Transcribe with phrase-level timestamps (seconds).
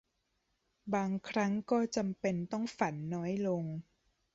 [0.93, 3.63] บางครั้งก็จำเป็นต้องฝันน้อยลง